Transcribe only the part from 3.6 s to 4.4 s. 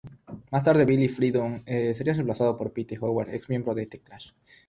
de The Clash.